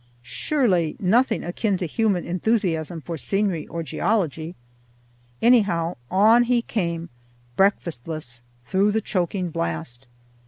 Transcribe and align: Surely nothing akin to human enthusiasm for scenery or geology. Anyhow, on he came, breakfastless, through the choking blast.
Surely 0.23 0.95
nothing 0.99 1.43
akin 1.43 1.77
to 1.77 1.85
human 1.85 2.25
enthusiasm 2.25 3.01
for 3.01 3.19
scenery 3.19 3.67
or 3.67 3.83
geology. 3.83 4.55
Anyhow, 5.43 5.95
on 6.09 6.45
he 6.45 6.63
came, 6.63 7.09
breakfastless, 7.55 8.41
through 8.63 8.93
the 8.93 9.01
choking 9.01 9.51
blast. 9.51 10.07